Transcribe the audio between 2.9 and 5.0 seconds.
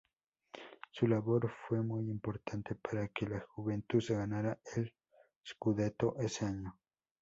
que la Juventus ganara el